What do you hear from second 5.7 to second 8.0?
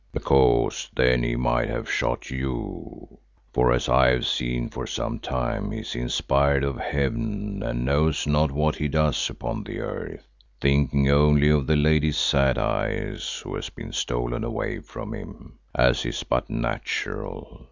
is inspired of heaven and